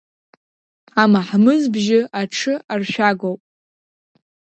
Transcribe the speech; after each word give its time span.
Амаҳмыз-бжьы 1.01 1.99
аҽы 2.21 2.53
аршәагоуп. 2.73 3.41